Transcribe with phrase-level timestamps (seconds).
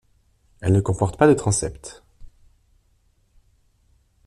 [0.61, 2.01] Elle ne comporte pas de transept.